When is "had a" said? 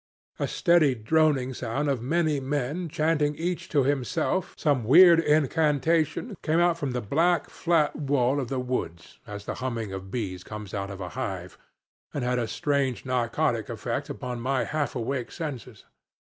12.23-12.47